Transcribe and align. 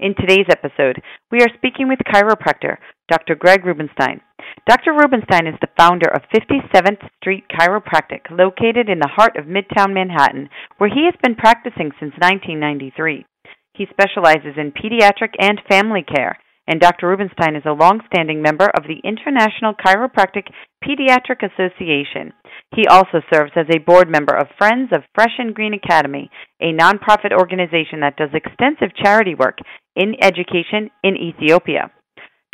In 0.00 0.14
today's 0.14 0.48
episode, 0.48 1.02
we 1.30 1.42
are 1.42 1.54
speaking 1.58 1.86
with 1.86 1.98
chiropractor 2.08 2.78
Dr. 3.10 3.34
Greg 3.34 3.66
Rubenstein. 3.66 4.22
Dr. 4.66 4.94
Rubenstein 4.94 5.46
is 5.46 5.60
the 5.60 5.68
founder 5.76 6.08
of 6.08 6.22
57th 6.34 7.06
Street 7.20 7.44
Chiropractic, 7.52 8.30
located 8.30 8.88
in 8.88 8.98
the 8.98 9.12
heart 9.14 9.36
of 9.36 9.44
Midtown 9.44 9.92
Manhattan, 9.92 10.48
where 10.78 10.88
he 10.88 11.04
has 11.04 11.12
been 11.22 11.34
practicing 11.34 11.92
since 12.00 12.16
1993. 12.16 13.26
He 13.74 13.86
specializes 13.92 14.56
in 14.56 14.72
pediatric 14.72 15.36
and 15.38 15.60
family 15.68 16.02
care, 16.02 16.38
and 16.70 16.80
Dr. 16.80 17.08
Rubenstein 17.08 17.56
is 17.56 17.66
a 17.66 17.74
long-standing 17.74 18.40
member 18.40 18.70
of 18.78 18.84
the 18.86 19.02
International 19.02 19.74
Chiropractic 19.74 20.46
Pediatric 20.78 21.42
Association. 21.42 22.32
He 22.76 22.86
also 22.86 23.18
serves 23.26 23.50
as 23.56 23.66
a 23.74 23.82
board 23.82 24.08
member 24.08 24.36
of 24.36 24.46
Friends 24.56 24.90
of 24.94 25.02
Fresh 25.12 25.34
and 25.38 25.52
Green 25.52 25.74
Academy, 25.74 26.30
a 26.60 26.72
nonprofit 26.72 27.32
organization 27.36 27.98
that 28.02 28.16
does 28.16 28.30
extensive 28.32 28.94
charity 28.94 29.34
work 29.34 29.58
in 29.96 30.14
education 30.22 30.90
in 31.02 31.16
Ethiopia. 31.16 31.90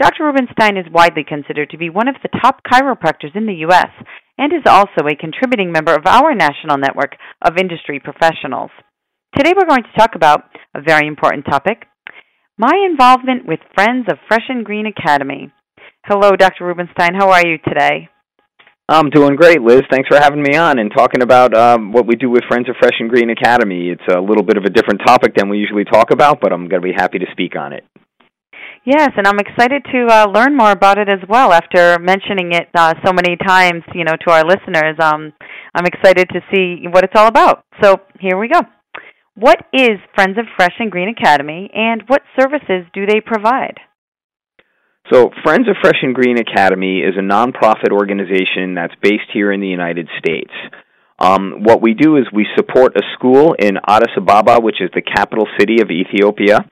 Dr. 0.00 0.24
Rubenstein 0.24 0.78
is 0.78 0.90
widely 0.90 1.22
considered 1.22 1.68
to 1.68 1.78
be 1.78 1.90
one 1.90 2.08
of 2.08 2.16
the 2.22 2.40
top 2.40 2.62
chiropractors 2.64 3.36
in 3.36 3.44
the 3.44 3.68
U.S. 3.68 3.92
and 4.38 4.50
is 4.50 4.64
also 4.64 5.04
a 5.06 5.20
contributing 5.20 5.70
member 5.70 5.92
of 5.92 6.06
our 6.06 6.34
national 6.34 6.78
network 6.78 7.16
of 7.42 7.58
industry 7.58 8.00
professionals. 8.00 8.70
Today 9.36 9.52
we're 9.54 9.68
going 9.68 9.82
to 9.82 9.98
talk 9.98 10.14
about 10.14 10.44
a 10.74 10.80
very 10.80 11.06
important 11.06 11.44
topic 11.44 11.84
my 12.58 12.72
involvement 12.90 13.46
with 13.46 13.60
Friends 13.74 14.06
of 14.10 14.18
Fresh 14.28 14.48
and 14.48 14.64
Green 14.64 14.86
Academy. 14.86 15.52
Hello, 16.04 16.36
Dr. 16.36 16.64
Rubenstein. 16.64 17.14
How 17.14 17.30
are 17.30 17.46
you 17.46 17.58
today? 17.58 18.08
I'm 18.88 19.10
doing 19.10 19.34
great, 19.34 19.60
Liz. 19.60 19.82
Thanks 19.90 20.08
for 20.08 20.16
having 20.16 20.42
me 20.42 20.56
on 20.56 20.78
and 20.78 20.90
talking 20.96 21.22
about 21.22 21.54
um, 21.54 21.92
what 21.92 22.06
we 22.06 22.14
do 22.14 22.30
with 22.30 22.44
Friends 22.48 22.68
of 22.68 22.76
Fresh 22.78 22.94
and 23.00 23.10
Green 23.10 23.30
Academy. 23.30 23.90
It's 23.90 24.14
a 24.14 24.20
little 24.20 24.44
bit 24.44 24.56
of 24.56 24.64
a 24.64 24.70
different 24.70 25.00
topic 25.04 25.34
than 25.34 25.48
we 25.48 25.58
usually 25.58 25.84
talk 25.84 26.12
about, 26.12 26.40
but 26.40 26.52
I'm 26.52 26.68
going 26.68 26.80
to 26.80 26.88
be 26.88 26.94
happy 26.96 27.18
to 27.18 27.26
speak 27.32 27.56
on 27.56 27.72
it. 27.72 27.84
Yes, 28.84 29.10
and 29.16 29.26
I'm 29.26 29.40
excited 29.40 29.84
to 29.92 30.06
uh, 30.06 30.26
learn 30.32 30.56
more 30.56 30.70
about 30.70 30.98
it 30.98 31.08
as 31.08 31.18
well. 31.28 31.52
After 31.52 31.98
mentioning 31.98 32.52
it 32.52 32.68
uh, 32.72 32.94
so 33.04 33.12
many 33.12 33.36
times, 33.36 33.82
you 33.92 34.04
know, 34.04 34.14
to 34.24 34.30
our 34.30 34.44
listeners, 34.44 34.94
um, 35.00 35.32
I'm 35.74 35.86
excited 35.86 36.28
to 36.28 36.40
see 36.54 36.86
what 36.88 37.02
it's 37.02 37.14
all 37.16 37.26
about. 37.26 37.64
So 37.82 37.96
here 38.20 38.38
we 38.38 38.48
go. 38.48 38.60
What 39.38 39.58
is 39.70 40.00
Friends 40.14 40.38
of 40.38 40.46
Fresh 40.56 40.76
and 40.78 40.90
Green 40.90 41.10
Academy, 41.10 41.70
and 41.74 42.02
what 42.06 42.22
services 42.40 42.88
do 42.94 43.04
they 43.04 43.20
provide? 43.20 43.74
So, 45.12 45.28
Friends 45.44 45.68
of 45.68 45.76
Fresh 45.82 46.00
and 46.00 46.14
Green 46.14 46.38
Academy 46.38 47.00
is 47.00 47.16
a 47.18 47.20
nonprofit 47.20 47.92
organization 47.92 48.74
that's 48.74 48.94
based 49.02 49.28
here 49.34 49.52
in 49.52 49.60
the 49.60 49.68
United 49.68 50.08
States. 50.18 50.50
Um, 51.18 51.64
what 51.64 51.82
we 51.82 51.92
do 51.92 52.16
is 52.16 52.24
we 52.32 52.46
support 52.56 52.96
a 52.96 53.02
school 53.12 53.54
in 53.58 53.76
Addis 53.86 54.16
Ababa, 54.16 54.58
which 54.58 54.80
is 54.80 54.88
the 54.94 55.02
capital 55.02 55.46
city 55.60 55.82
of 55.82 55.90
Ethiopia. 55.90 56.64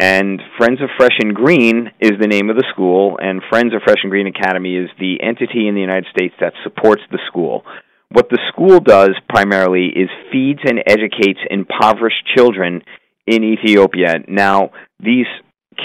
And 0.00 0.42
Friends 0.58 0.82
of 0.82 0.88
Fresh 0.96 1.16
and 1.20 1.32
Green 1.32 1.92
is 2.00 2.18
the 2.20 2.26
name 2.26 2.50
of 2.50 2.56
the 2.56 2.66
school, 2.72 3.20
and 3.22 3.40
Friends 3.48 3.72
of 3.72 3.82
Fresh 3.84 4.02
and 4.02 4.10
Green 4.10 4.26
Academy 4.26 4.74
is 4.74 4.90
the 4.98 5.22
entity 5.22 5.68
in 5.68 5.76
the 5.76 5.80
United 5.80 6.06
States 6.10 6.34
that 6.40 6.54
supports 6.64 7.02
the 7.12 7.20
school. 7.28 7.62
What 8.08 8.30
the 8.30 8.40
school 8.60 8.80
does 8.80 9.10
primarily 9.28 9.86
is 9.86 10.08
feeds 10.30 10.60
and 10.64 10.80
educates 10.86 11.40
impoverished 11.50 12.26
children 12.36 12.82
in 13.26 13.42
Ethiopia. 13.42 14.14
Now, 14.28 14.70
these 14.98 15.26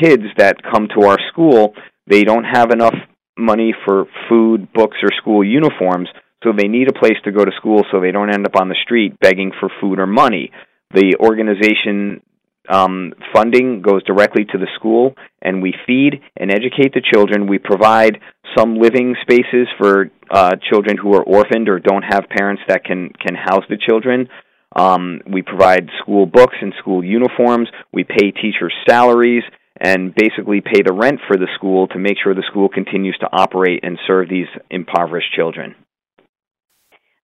kids 0.01 0.23
that 0.37 0.61
come 0.61 0.87
to 0.95 1.07
our 1.07 1.17
school, 1.31 1.73
they 2.07 2.23
don't 2.23 2.43
have 2.43 2.71
enough 2.71 2.95
money 3.37 3.73
for 3.85 4.05
food, 4.29 4.71
books, 4.73 4.97
or 5.03 5.09
school 5.17 5.43
uniforms, 5.43 6.09
so 6.43 6.51
they 6.55 6.67
need 6.67 6.89
a 6.89 6.99
place 6.99 7.17
to 7.23 7.31
go 7.31 7.45
to 7.45 7.51
school 7.57 7.83
so 7.91 7.99
they 7.99 8.11
don't 8.11 8.33
end 8.33 8.45
up 8.45 8.59
on 8.59 8.69
the 8.69 8.75
street 8.83 9.19
begging 9.19 9.51
for 9.59 9.69
food 9.79 9.99
or 9.99 10.07
money. 10.07 10.51
The 10.93 11.15
organization 11.19 12.21
um, 12.69 13.13
funding 13.33 13.81
goes 13.81 14.03
directly 14.03 14.45
to 14.45 14.57
the 14.57 14.67
school, 14.75 15.15
and 15.41 15.61
we 15.61 15.73
feed 15.85 16.21
and 16.37 16.51
educate 16.51 16.93
the 16.93 17.01
children. 17.13 17.47
We 17.47 17.59
provide 17.59 18.19
some 18.57 18.75
living 18.75 19.15
spaces 19.21 19.67
for 19.77 20.11
uh, 20.29 20.51
children 20.69 20.97
who 20.97 21.13
are 21.13 21.23
orphaned 21.23 21.69
or 21.69 21.79
don't 21.79 22.03
have 22.03 22.25
parents 22.29 22.61
that 22.67 22.83
can 22.83 23.09
can 23.19 23.35
house 23.35 23.63
the 23.69 23.77
children. 23.77 24.27
Um, 24.75 25.21
we 25.31 25.41
provide 25.41 25.89
school 26.01 26.25
books 26.25 26.55
and 26.61 26.73
school 26.79 27.03
uniforms. 27.03 27.69
We 27.93 28.03
pay 28.03 28.31
teachers 28.31 28.73
salaries 28.87 29.43
and 29.79 30.13
basically 30.15 30.61
pay 30.61 30.81
the 30.85 30.93
rent 30.93 31.19
for 31.27 31.37
the 31.37 31.47
school 31.55 31.87
to 31.87 31.99
make 31.99 32.17
sure 32.21 32.33
the 32.33 32.43
school 32.49 32.69
continues 32.69 33.17
to 33.19 33.27
operate 33.31 33.81
and 33.83 33.97
serve 34.07 34.29
these 34.29 34.47
impoverished 34.69 35.33
children. 35.35 35.75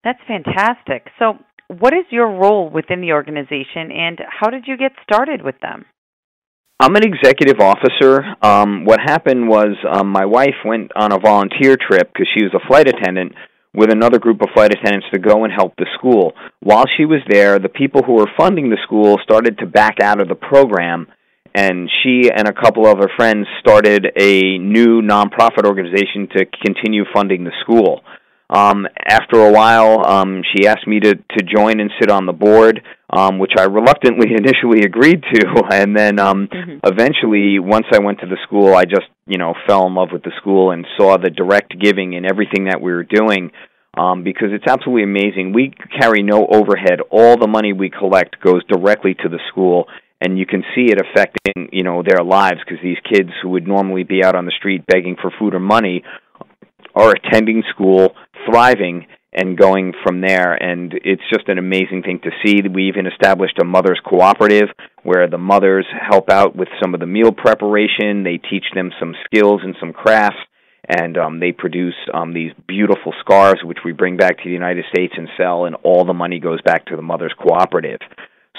That's 0.03 0.19
fantastic. 0.27 1.07
So, 1.19 1.33
what 1.79 1.93
is 1.93 2.05
your 2.09 2.27
role 2.27 2.69
within 2.69 3.01
the 3.01 3.13
organization 3.13 3.91
and 3.91 4.19
how 4.29 4.49
did 4.49 4.63
you 4.67 4.77
get 4.77 4.91
started 5.03 5.41
with 5.41 5.55
them? 5.61 5.85
I'm 6.79 6.95
an 6.95 7.03
executive 7.03 7.59
officer. 7.59 8.23
Um, 8.41 8.85
what 8.85 8.99
happened 8.99 9.47
was 9.47 9.77
um, 9.89 10.07
my 10.07 10.25
wife 10.25 10.55
went 10.65 10.91
on 10.95 11.11
a 11.13 11.19
volunteer 11.19 11.77
trip 11.77 12.11
because 12.11 12.27
she 12.35 12.43
was 12.43 12.53
a 12.55 12.67
flight 12.67 12.87
attendant 12.87 13.33
with 13.73 13.91
another 13.91 14.19
group 14.19 14.41
of 14.41 14.49
flight 14.53 14.73
attendants 14.73 15.07
to 15.13 15.19
go 15.19 15.43
and 15.43 15.53
help 15.53 15.75
the 15.77 15.85
school. 15.97 16.33
While 16.59 16.85
she 16.97 17.05
was 17.05 17.21
there, 17.29 17.59
the 17.59 17.69
people 17.69 18.01
who 18.03 18.13
were 18.13 18.27
funding 18.35 18.69
the 18.69 18.79
school 18.83 19.17
started 19.23 19.59
to 19.59 19.67
back 19.67 19.97
out 20.01 20.19
of 20.19 20.27
the 20.27 20.35
program, 20.35 21.07
and 21.53 21.89
she 22.01 22.29
and 22.35 22.47
a 22.47 22.53
couple 22.53 22.87
of 22.87 22.97
her 22.97 23.11
friends 23.15 23.45
started 23.59 24.07
a 24.19 24.57
new 24.57 25.01
nonprofit 25.01 25.65
organization 25.65 26.27
to 26.35 26.45
continue 26.65 27.05
funding 27.13 27.43
the 27.43 27.53
school. 27.61 28.01
Um, 28.51 28.85
after 29.07 29.39
a 29.39 29.51
while, 29.51 30.05
um, 30.05 30.43
she 30.53 30.67
asked 30.67 30.85
me 30.85 30.99
to, 30.99 31.15
to 31.15 31.43
join 31.45 31.79
and 31.79 31.89
sit 32.01 32.11
on 32.11 32.25
the 32.25 32.33
board, 32.33 32.81
um, 33.09 33.39
which 33.39 33.53
I 33.57 33.63
reluctantly 33.63 34.31
initially 34.37 34.81
agreed 34.83 35.23
to, 35.33 35.63
and 35.71 35.97
then 35.97 36.19
um, 36.19 36.49
mm-hmm. 36.51 36.79
eventually, 36.83 37.59
once 37.59 37.85
I 37.93 37.99
went 37.99 38.19
to 38.19 38.27
the 38.27 38.37
school, 38.45 38.75
I 38.75 38.83
just 38.83 39.07
you 39.25 39.37
know 39.37 39.53
fell 39.67 39.87
in 39.87 39.95
love 39.95 40.09
with 40.11 40.23
the 40.23 40.33
school 40.37 40.71
and 40.71 40.85
saw 40.97 41.17
the 41.17 41.29
direct 41.29 41.79
giving 41.79 42.15
and 42.15 42.25
everything 42.25 42.65
that 42.65 42.81
we 42.81 42.91
were 42.91 43.05
doing. 43.05 43.51
Um, 43.97 44.23
because 44.23 44.49
it's 44.51 44.63
absolutely 44.69 45.03
amazing. 45.03 45.51
We 45.51 45.73
carry 45.99 46.23
no 46.23 46.47
overhead. 46.47 47.01
All 47.09 47.37
the 47.37 47.47
money 47.47 47.73
we 47.73 47.89
collect 47.89 48.41
goes 48.41 48.63
directly 48.69 49.15
to 49.15 49.27
the 49.27 49.39
school, 49.49 49.87
and 50.21 50.39
you 50.39 50.45
can 50.45 50.63
see 50.73 50.85
it 50.91 50.97
affecting 50.97 51.69
you 51.73 51.83
know 51.83 52.03
their 52.03 52.23
lives 52.23 52.59
because 52.65 52.81
these 52.83 52.99
kids 53.09 53.29
who 53.41 53.49
would 53.49 53.67
normally 53.67 54.03
be 54.03 54.23
out 54.23 54.35
on 54.35 54.45
the 54.45 54.53
street 54.57 54.85
begging 54.87 55.15
for 55.21 55.31
food 55.37 55.53
or 55.53 55.59
money 55.59 56.03
are 56.95 57.11
attending 57.11 57.63
school, 57.73 58.15
thriving, 58.49 59.07
and 59.33 59.57
going 59.57 59.93
from 60.03 60.21
there. 60.21 60.53
And 60.53 60.93
it's 61.05 61.23
just 61.31 61.47
an 61.47 61.57
amazing 61.57 62.03
thing 62.03 62.19
to 62.23 62.31
see. 62.43 62.61
We 62.67 62.87
even 62.87 63.07
established 63.07 63.59
a 63.61 63.65
mothers 63.65 63.99
cooperative 64.05 64.69
where 65.03 65.27
the 65.27 65.37
mothers 65.37 65.85
help 66.09 66.29
out 66.29 66.55
with 66.55 66.67
some 66.81 66.93
of 66.93 66.99
the 66.99 67.05
meal 67.05 67.31
preparation. 67.31 68.23
They 68.23 68.37
teach 68.37 68.65
them 68.75 68.91
some 68.99 69.15
skills 69.25 69.61
and 69.63 69.75
some 69.79 69.93
crafts. 69.93 70.39
And 70.87 71.17
um, 71.17 71.39
they 71.39 71.51
produce 71.51 71.95
um, 72.13 72.33
these 72.33 72.51
beautiful 72.67 73.13
scarves, 73.21 73.63
which 73.63 73.77
we 73.85 73.93
bring 73.93 74.17
back 74.17 74.37
to 74.37 74.43
the 74.43 74.49
United 74.49 74.83
States 74.93 75.13
and 75.15 75.29
sell, 75.37 75.65
and 75.65 75.75
all 75.83 76.03
the 76.03 76.13
money 76.13 76.39
goes 76.39 76.59
back 76.63 76.87
to 76.87 76.95
the 76.95 77.03
Mothers 77.03 77.33
Cooperative. 77.39 77.99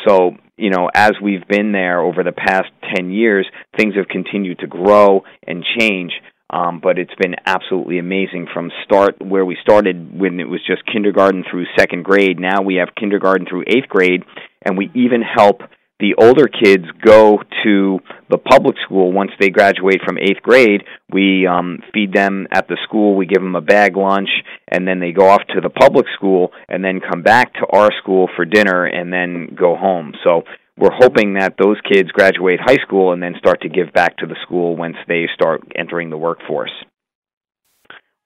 So, 0.07 0.37
you 0.57 0.71
know, 0.71 0.89
as 0.95 1.13
we've 1.21 1.47
been 1.49 1.73
there 1.73 2.01
over 2.01 2.23
the 2.23 2.33
past 2.33 2.71
10 2.95 3.11
years, 3.11 3.47
things 3.77 3.97
have 3.97 4.09
continued 4.09 4.61
to 4.61 4.67
grow 4.67 5.25
and 5.47 5.65
change. 5.79 6.13
Um, 6.53 6.81
but 6.83 6.99
it's 6.99 7.15
been 7.19 7.35
absolutely 7.47 7.99
amazing 7.99 8.47
from 8.53 8.71
start 8.85 9.17
where 9.23 9.45
we 9.45 9.57
started 9.63 10.19
when 10.19 10.39
it 10.39 10.49
was 10.49 10.61
just 10.67 10.85
kindergarten 10.85 11.45
through 11.51 11.65
second 11.79 12.05
grade. 12.05 12.39
Now 12.39 12.61
we 12.61 12.75
have 12.75 12.95
kindergarten 12.95 13.47
through 13.47 13.65
eighth 13.67 13.89
grade, 13.89 14.23
and 14.61 14.77
we 14.77 14.91
even 14.95 15.23
help 15.23 15.63
the 16.03 16.15
older 16.21 16.49
kids 16.49 16.85
go 17.01 17.39
to 17.63 18.01
the 18.29 18.37
public 18.37 18.75
school 18.85 19.13
once 19.13 19.31
they 19.39 19.51
graduate 19.51 20.01
from 20.05 20.19
eighth 20.19 20.43
grade. 20.43 20.83
We 21.09 21.47
um, 21.47 21.79
feed 21.95 22.13
them 22.13 22.49
at 22.51 22.67
the 22.67 22.77
school, 22.83 23.15
we 23.15 23.25
give 23.25 23.41
them 23.41 23.55
a 23.55 23.61
bag 23.61 23.97
lunch, 23.97 24.29
and 24.67 24.87
then 24.87 24.99
they 24.99 25.13
go 25.13 25.29
off 25.29 25.43
to 25.55 25.61
the 25.61 25.71
public 25.71 26.07
school 26.17 26.51
and 26.69 26.85
then 26.85 27.01
come 27.01 27.23
back 27.23 27.55
to 27.55 27.67
our 27.73 27.91
school 28.03 28.29
for 28.35 28.45
dinner 28.45 28.85
and 28.85 29.13
then 29.13 29.55
go 29.57 29.77
home. 29.77 30.13
So 30.25 30.43
we're 30.79 30.91
hoping 30.93 31.35
that 31.35 31.55
those 31.59 31.77
kids 31.91 32.11
graduate 32.13 32.61
high 32.63 32.83
school 32.83 33.13
and 33.13 33.23
then 33.23 33.35
start 33.39 33.61
to 33.63 33.69
give 33.69 33.93
back 33.93 34.17
to 34.19 34.27
the 34.27 34.37
school 34.43 34.77
once 34.77 34.97
they 35.07 35.27
start 35.35 35.63
entering 35.77 36.11
the 36.11 36.17
workforce. 36.17 36.73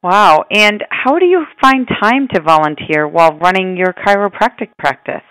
Wow. 0.02 0.44
And 0.50 0.84
how 0.90 1.19
do 1.19 1.26
you 1.26 1.44
find 1.60 1.88
time 2.00 2.28
to 2.34 2.40
volunteer 2.40 3.08
while 3.08 3.37
running 3.38 3.76
your 3.76 3.93
chiropractic 3.93 4.69
practice? 4.78 5.22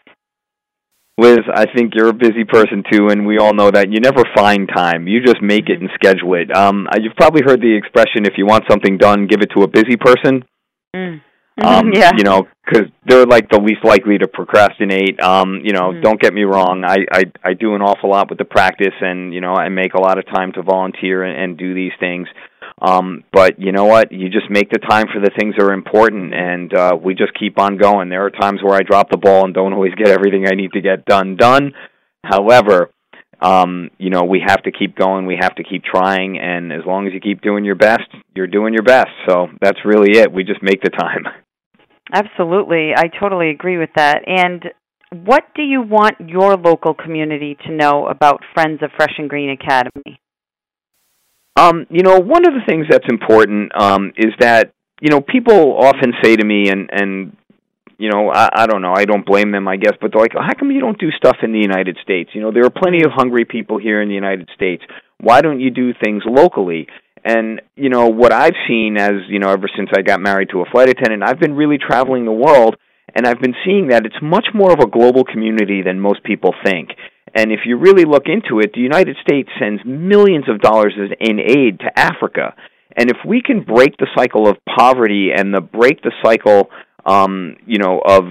Liz, 1.18 1.40
I 1.54 1.66
think 1.74 1.94
you're 1.96 2.10
a 2.10 2.14
busy 2.14 2.44
person 2.44 2.84
too, 2.92 3.08
and 3.08 3.26
we 3.26 3.38
all 3.38 3.54
know 3.54 3.72
that 3.72 3.90
you 3.90 4.02
never 4.02 4.24
find 4.36 4.68
time. 4.68 5.08
You 5.08 5.24
just 5.24 5.42
make 5.42 5.70
it 5.70 5.80
and 5.80 5.90
schedule 5.96 6.34
it. 6.34 6.54
Um, 6.54 6.90
you've 7.00 7.16
probably 7.16 7.42
heard 7.46 7.62
the 7.62 7.74
expression, 7.74 8.26
"If 8.26 8.38
you 8.38 8.46
want 8.46 8.66
something 8.70 8.98
done, 8.98 9.28
give 9.28 9.42
it 9.42 9.52
to 9.56 9.64
a 9.64 9.68
busy 9.68 9.96
person." 9.96 10.44
Mm. 10.94 11.22
Um, 11.64 11.94
yeah. 11.94 12.12
You 12.18 12.24
know, 12.24 12.48
because 12.66 12.90
they're 13.06 13.26
like 13.26 13.50
the 13.50 13.60
least 13.60 13.84
likely 13.86 14.18
to 14.18 14.28
procrastinate. 14.28 15.22
Um, 15.22 15.62
you 15.64 15.72
know, 15.72 15.92
Mhm. 15.94 16.02
don't 16.02 16.20
get 16.20 16.34
me 16.34 16.44
wrong. 16.44 16.84
I, 16.84 17.06
I 17.12 17.24
I 17.44 17.54
do 17.54 17.76
an 17.76 17.82
awful 17.82 18.10
lot 18.10 18.30
with 18.30 18.38
the 18.40 18.46
practice, 18.46 18.94
and 19.00 19.34
you 19.34 19.40
know, 19.40 19.54
I 19.54 19.70
make 19.70 19.94
a 19.94 20.02
lot 20.02 20.18
of 20.18 20.26
time 20.26 20.52
to 20.54 20.62
volunteer 20.62 21.24
and, 21.24 21.38
and 21.42 21.58
do 21.58 21.74
these 21.74 21.94
things. 22.00 22.28
Um, 22.82 23.24
but 23.32 23.58
you 23.58 23.72
know 23.72 23.86
what? 23.86 24.12
You 24.12 24.28
just 24.28 24.50
make 24.50 24.70
the 24.70 24.80
time 24.80 25.06
for 25.14 25.22
the 25.22 25.32
things 25.40 25.56
that 25.56 25.64
are 25.64 25.72
important, 25.72 26.34
and 26.34 26.74
uh, 26.74 26.98
we 27.02 27.14
just 27.16 27.34
keep 27.40 27.58
on 27.58 27.78
going. 27.78 28.10
There 28.10 28.26
are 28.26 28.30
times 28.32 28.62
where 28.62 28.76
I 28.76 28.82
drop 28.82 29.10
the 29.10 29.18
ball 29.18 29.46
and 29.46 29.54
don't 29.54 29.72
always 29.72 29.96
get 29.96 30.10
everything 30.10 30.46
I 30.48 30.56
need 30.56 30.74
to 30.74 30.82
get 30.82 31.06
done 31.06 31.38
done. 31.38 31.74
However, 32.26 32.90
um, 33.40 33.92
you 33.98 34.10
know, 34.10 34.24
we 34.24 34.42
have 34.46 34.62
to 34.64 34.72
keep 34.72 34.98
going. 34.98 35.26
We 35.26 35.38
have 35.40 35.56
to 35.56 35.64
keep 35.64 35.84
trying, 35.86 36.38
and 36.38 36.74
as 36.74 36.86
long 36.86 37.08
as 37.08 37.14
you 37.14 37.22
keep 37.22 37.42
doing 37.42 37.64
your 37.64 37.76
best, 37.76 38.10
you're 38.36 38.48
doing 38.48 38.74
your 38.74 38.84
best. 38.84 39.10
So 39.28 39.48
that's 39.62 39.80
really 39.86 40.18
it. 40.20 40.34
We 40.34 40.44
just 40.44 40.62
make 40.62 40.82
the 40.82 40.90
time. 40.90 41.26
Absolutely. 42.14 42.92
I 42.96 43.08
totally 43.20 43.50
agree 43.50 43.78
with 43.78 43.90
that. 43.96 44.22
And 44.28 44.66
what 45.12 45.44
do 45.56 45.62
you 45.62 45.82
want 45.82 46.16
your 46.20 46.56
local 46.58 46.94
community 46.94 47.58
to 47.66 47.72
know 47.72 48.08
about 48.08 48.42
Friends 48.54 48.82
of 48.84 48.92
Fresh 48.96 49.16
and 49.18 49.30
Green 49.30 49.50
Academy? 49.50 50.20
Um, 51.56 51.86
you 51.90 52.04
know, 52.04 52.20
one 52.20 52.46
of 52.46 52.54
the 52.54 52.62
things 52.68 52.86
that's 52.90 53.08
important 53.10 53.72
um, 53.80 54.12
is 54.18 54.34
that 54.40 54.74
you 55.00 55.10
know 55.10 55.22
people 55.22 55.78
often 55.78 56.14
say 56.22 56.36
to 56.36 56.46
me, 56.46 56.70
and 56.70 56.90
and 56.92 57.38
you 57.98 58.10
know, 58.10 58.30
I, 58.30 58.50
I 58.54 58.68
don't 58.68 58.82
know, 58.82 58.94
I 58.96 59.06
don't 59.06 59.26
blame 59.26 59.52
them, 59.52 59.68
I 59.68 59.78
guess, 59.78 59.94
but 60.02 60.12
they're 60.12 60.22
like, 60.22 60.34
how 60.34 60.54
come 60.58 60.72
you 60.72 60.82
don't 60.82 61.00
do 61.00 61.12
stuff 61.12 61.38
in 61.44 61.54
the 61.54 61.60
United 61.60 61.98
States? 62.04 62.32
You 62.34 62.42
know, 62.42 62.52
there 62.52 62.66
are 62.66 62.70
plenty 62.70 63.04
of 63.04 63.12
hungry 63.14 63.46
people 63.46 63.78
here 63.78 64.02
in 64.02 64.10
the 64.10 64.16
United 64.16 64.50
States. 64.54 64.84
Why 65.20 65.42
don't 65.42 65.62
you 65.62 65.72
do 65.72 65.94
things 66.04 66.24
locally? 66.26 66.88
And 67.26 67.60
you 67.76 67.90
know 67.90 68.08
what 68.08 68.32
I've 68.32 68.54
seen 68.68 68.98
as 68.98 69.14
you 69.28 69.40
know 69.40 69.50
ever 69.50 69.68
since 69.76 69.90
I 69.98 70.04
got 70.04 70.22
married 70.22 70.50
to 70.52 70.62
a 70.62 70.66
flight 70.72 70.90
attendant, 70.90 71.24
I've 71.24 71.40
been 71.40 71.56
really 71.56 71.80
traveling 71.80 72.24
the 72.24 72.32
world, 72.32 72.76
and 73.16 73.26
I've 73.26 73.42
been 73.42 73.56
seeing 73.66 73.88
that 73.88 74.06
it's 74.06 74.16
much 74.22 74.46
more 74.54 74.72
of 74.72 74.80
a 74.80 74.86
global 74.86 75.24
community 75.24 75.82
than 75.82 76.00
most 76.00 76.24
people 76.24 76.54
think. 76.64 76.90
And 77.34 77.52
if 77.52 77.62
you 77.66 77.78
really 77.78 78.06
look 78.06 78.28
into 78.28 78.60
it, 78.60 78.74
the 78.74 78.80
United 78.80 79.18
States 79.28 79.50
sends 79.60 79.82
millions 79.84 80.48
of 80.48 80.62
dollars 80.62 80.94
in 81.20 81.40
aid 81.40 81.80
to 81.80 82.00
Africa. 82.00 82.54
And 82.96 83.10
if 83.10 83.18
we 83.26 83.42
can 83.42 83.64
break 83.64 83.98
the 83.98 84.08
cycle 84.16 84.48
of 84.48 84.58
poverty 84.78 85.32
and 85.36 85.54
the 85.54 85.62
break 85.62 86.04
the 86.04 86.14
cycle, 86.24 86.70
um, 87.06 87.58
you 87.66 87.80
know, 87.80 88.02
of 88.06 88.24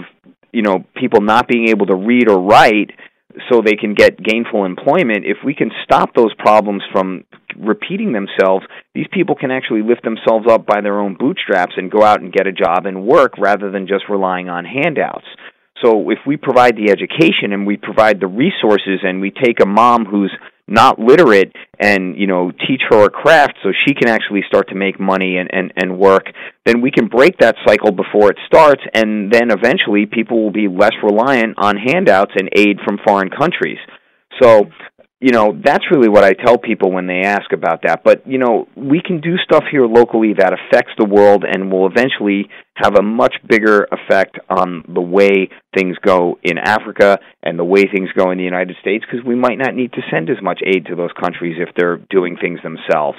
you 0.52 0.62
know 0.62 0.84
people 0.94 1.20
not 1.20 1.48
being 1.48 1.68
able 1.68 1.86
to 1.86 1.96
read 1.96 2.28
or 2.28 2.40
write, 2.40 2.92
so 3.50 3.62
they 3.64 3.74
can 3.74 3.94
get 3.94 4.22
gainful 4.22 4.64
employment. 4.64 5.24
If 5.24 5.38
we 5.44 5.54
can 5.54 5.70
stop 5.82 6.14
those 6.14 6.34
problems 6.34 6.82
from 6.92 7.24
repeating 7.56 8.12
themselves, 8.12 8.64
these 8.94 9.06
people 9.12 9.34
can 9.34 9.50
actually 9.50 9.82
lift 9.82 10.02
themselves 10.02 10.46
up 10.48 10.66
by 10.66 10.80
their 10.80 10.98
own 10.98 11.16
bootstraps 11.18 11.74
and 11.76 11.90
go 11.90 12.02
out 12.02 12.20
and 12.20 12.32
get 12.32 12.46
a 12.46 12.52
job 12.52 12.86
and 12.86 13.06
work 13.06 13.38
rather 13.38 13.70
than 13.70 13.86
just 13.86 14.04
relying 14.08 14.48
on 14.48 14.64
handouts. 14.64 15.26
So 15.82 16.10
if 16.10 16.18
we 16.26 16.36
provide 16.36 16.76
the 16.76 16.90
education 16.90 17.52
and 17.52 17.66
we 17.66 17.76
provide 17.76 18.20
the 18.20 18.26
resources 18.26 19.00
and 19.02 19.20
we 19.20 19.30
take 19.30 19.60
a 19.60 19.66
mom 19.66 20.04
who's 20.04 20.32
not 20.66 20.98
literate 20.98 21.52
and 21.78 22.16
you 22.16 22.26
know 22.26 22.50
teach 22.66 22.82
her 22.88 23.04
a 23.04 23.10
craft 23.10 23.54
so 23.62 23.70
she 23.86 23.94
can 23.94 24.08
actually 24.08 24.42
start 24.48 24.68
to 24.68 24.74
make 24.74 24.98
money 24.98 25.36
and, 25.36 25.50
and, 25.52 25.72
and 25.76 25.98
work 25.98 26.26
then 26.64 26.80
we 26.80 26.90
can 26.90 27.06
break 27.06 27.36
that 27.38 27.54
cycle 27.66 27.92
before 27.92 28.30
it 28.30 28.38
starts 28.46 28.82
and 28.94 29.30
then 29.30 29.50
eventually 29.50 30.06
people 30.06 30.42
will 30.42 30.52
be 30.52 30.68
less 30.68 30.92
reliant 31.02 31.54
on 31.58 31.76
handouts 31.76 32.32
and 32.36 32.48
aid 32.52 32.78
from 32.84 32.98
foreign 33.04 33.30
countries. 33.30 33.78
So 34.40 34.66
you 35.24 35.30
know 35.30 35.58
that's 35.64 35.84
really 35.90 36.10
what 36.10 36.22
I 36.22 36.34
tell 36.34 36.58
people 36.58 36.92
when 36.92 37.06
they 37.06 37.22
ask 37.24 37.50
about 37.54 37.80
that. 37.84 38.04
But 38.04 38.26
you 38.26 38.36
know 38.36 38.68
we 38.76 39.00
can 39.00 39.22
do 39.22 39.38
stuff 39.38 39.64
here 39.70 39.86
locally 39.86 40.34
that 40.36 40.52
affects 40.52 40.92
the 40.98 41.06
world 41.06 41.44
and 41.48 41.72
will 41.72 41.86
eventually 41.86 42.50
have 42.74 42.94
a 42.98 43.02
much 43.02 43.36
bigger 43.48 43.88
effect 43.90 44.38
on 44.50 44.84
the 44.86 45.00
way 45.00 45.48
things 45.74 45.96
go 46.04 46.38
in 46.42 46.58
Africa 46.58 47.18
and 47.42 47.58
the 47.58 47.64
way 47.64 47.84
things 47.90 48.10
go 48.14 48.32
in 48.32 48.36
the 48.36 48.44
United 48.44 48.76
States 48.82 49.02
because 49.10 49.24
we 49.24 49.34
might 49.34 49.56
not 49.56 49.74
need 49.74 49.92
to 49.92 50.02
send 50.10 50.28
as 50.28 50.42
much 50.42 50.60
aid 50.66 50.84
to 50.86 50.94
those 50.94 51.12
countries 51.18 51.56
if 51.58 51.74
they're 51.74 51.96
doing 52.10 52.36
things 52.36 52.60
themselves. 52.62 53.16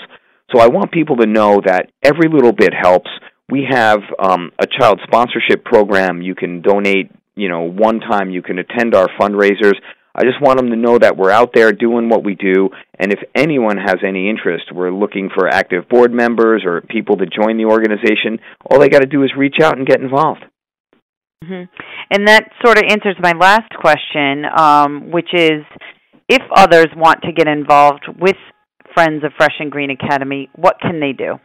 So 0.54 0.62
I 0.62 0.68
want 0.68 0.92
people 0.92 1.18
to 1.18 1.26
know 1.26 1.60
that 1.66 1.90
every 2.04 2.30
little 2.30 2.54
bit 2.54 2.74
helps. 2.80 3.10
We 3.50 3.66
have 3.68 4.02
um, 4.20 4.52
a 4.60 4.68
child 4.68 5.00
sponsorship 5.08 5.66
program. 5.66 6.22
You 6.22 6.36
can 6.36 6.62
donate, 6.62 7.10
you 7.34 7.50
know, 7.50 7.62
one 7.62 8.00
time. 8.00 8.30
You 8.30 8.44
can 8.44 8.60
attend 8.60 8.94
our 8.94 9.08
fundraisers. 9.20 9.74
I 10.16 10.24
just 10.24 10.42
want 10.42 10.58
them 10.58 10.70
to 10.70 10.78
know 10.78 10.98
that 10.98 11.18
we're 11.18 11.30
out 11.30 11.52
there 11.54 11.74
doing 11.74 12.08
what 12.08 12.24
we 12.24 12.36
do, 12.36 12.70
and 12.98 13.12
if 13.12 13.20
anyone 13.36 13.78
has 13.78 13.98
any 14.02 14.30
interest, 14.30 14.72
we're 14.74 14.92
looking 14.92 15.30
for 15.36 15.50
active 15.50 15.90
board 15.90 16.14
members 16.14 16.64
or 16.66 16.80
people 16.82 17.18
to 17.18 17.26
join 17.26 17.58
the 17.58 17.66
organization. 17.66 18.40
All 18.66 18.80
they 18.80 18.88
got 18.88 19.02
to 19.02 19.08
do 19.08 19.24
is 19.24 19.32
reach 19.38 19.58
out 19.62 19.78
and 19.78 19.86
get 19.86 20.00
involved. 20.00 20.46
Mm-hmm. 21.44 21.66
And 22.12 22.28
that 22.30 22.50
sort 22.64 22.78
of 22.78 22.86
answers 22.90 23.16
my 23.20 23.34
last 23.38 23.70
question, 23.76 24.46
um, 24.58 25.12
which 25.12 25.30
is 25.34 25.66
if 26.30 26.42
others 26.56 26.88
want 26.96 27.22
to 27.24 27.34
get 27.34 27.48
involved 27.50 28.06
with 28.18 28.38
Friends 28.94 29.24
of 29.26 29.34
Fresh 29.38 29.56
and 29.60 29.70
Green 29.70 29.92
Academy, 29.92 30.50
what 30.56 30.80
can 30.80 31.02
they 31.02 31.12
do? 31.12 31.40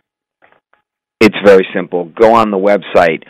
It's 1.20 1.36
very 1.44 1.66
simple. 1.74 2.04
Go 2.04 2.34
on 2.34 2.50
the 2.50 2.56
website, 2.56 3.24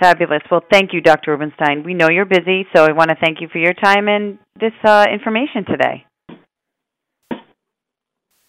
Fabulous. 0.00 0.42
Well, 0.50 0.62
thank 0.70 0.92
you, 0.92 1.00
Dr. 1.00 1.30
Rubenstein. 1.32 1.82
We 1.84 1.94
know 1.94 2.08
you're 2.08 2.24
busy, 2.24 2.66
so 2.74 2.84
I 2.84 2.92
want 2.92 3.10
to 3.10 3.16
thank 3.20 3.40
you 3.40 3.48
for 3.50 3.58
your 3.58 3.74
time 3.74 4.08
and 4.08 4.38
this 4.58 4.72
uh, 4.84 5.06
information 5.12 5.64
today. 5.66 6.04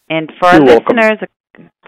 And 0.10 0.32
for 0.40 0.48
our 0.48 0.56
You're 0.56 0.66
welcome. 0.66 0.98
listeners, 0.98 1.20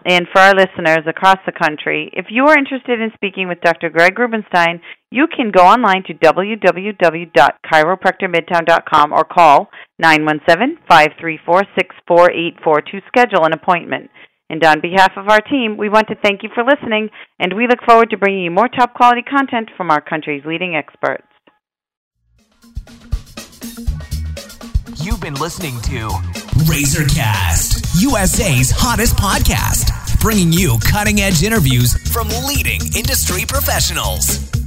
and 0.04 0.26
for 0.32 0.40
our 0.40 0.54
listeners 0.54 1.04
across 1.08 1.38
the 1.46 1.52
country, 1.52 2.10
if 2.12 2.26
you 2.30 2.46
are 2.46 2.56
interested 2.56 3.00
in 3.00 3.10
speaking 3.14 3.48
with 3.48 3.60
Dr. 3.60 3.90
Greg 3.90 4.16
Rubenstein, 4.18 4.80
you 5.10 5.26
can 5.28 5.50
go 5.50 5.64
online 5.64 6.02
to 6.06 6.14
www.chiropractormidtown.com 6.14 9.12
or 9.12 9.24
call 9.24 9.68
917-534-6484 10.02 12.86
to 12.90 13.00
schedule 13.08 13.44
an 13.44 13.52
appointment. 13.52 14.10
And 14.52 14.62
on 14.64 14.82
behalf 14.82 15.12
of 15.16 15.30
our 15.30 15.40
team, 15.40 15.78
we 15.78 15.88
want 15.88 16.08
to 16.08 16.14
thank 16.14 16.42
you 16.42 16.50
for 16.54 16.62
listening, 16.62 17.08
and 17.38 17.56
we 17.56 17.66
look 17.66 17.78
forward 17.86 18.10
to 18.10 18.18
bringing 18.18 18.44
you 18.44 18.50
more 18.50 18.68
top 18.68 18.92
quality 18.92 19.22
content 19.22 19.70
from 19.78 19.90
our 19.90 20.02
country's 20.02 20.44
leading 20.44 20.76
experts. 20.76 21.26
You've 24.96 25.22
been 25.22 25.36
listening 25.36 25.80
to 25.88 26.08
Razorcast, 26.68 28.02
USA's 28.02 28.70
hottest 28.70 29.16
podcast, 29.16 30.20
bringing 30.20 30.52
you 30.52 30.76
cutting 30.84 31.22
edge 31.22 31.42
interviews 31.42 31.94
from 32.12 32.28
leading 32.46 32.82
industry 32.94 33.46
professionals. 33.48 34.61